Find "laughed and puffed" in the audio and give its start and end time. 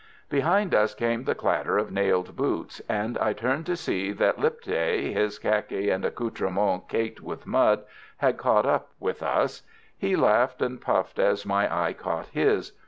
10.15-11.19